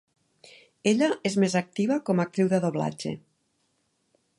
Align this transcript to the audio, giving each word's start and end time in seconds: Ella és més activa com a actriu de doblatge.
Ella 0.91 1.09
és 1.31 1.37
més 1.45 1.57
activa 1.61 2.01
com 2.09 2.23
a 2.25 2.29
actriu 2.31 2.53
de 2.55 2.65
doblatge. 2.67 3.17